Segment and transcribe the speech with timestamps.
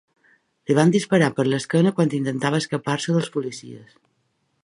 [0.69, 3.97] Li van disparar per l’esquena quan intentava escapar-se dels policies.